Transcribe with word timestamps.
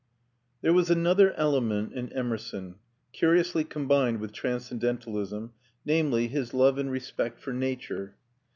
There 0.63 0.73
was 0.73 0.89
another 0.89 1.31
element 1.33 1.93
in 1.93 2.11
Emerson, 2.13 2.77
curiously 3.13 3.63
combined 3.63 4.19
with 4.19 4.33
transcendentalism, 4.33 5.53
namely, 5.85 6.27
his 6.27 6.55
love 6.55 6.79
and 6.79 6.89
respect 6.89 7.39
for 7.39 7.53
Nature. 7.53 8.15